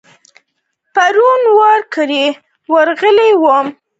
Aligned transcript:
پرون 0.93 1.41
ور 1.57 1.79
کره 1.93 2.25
ورغلی 2.71 3.31
وم. 3.43 3.67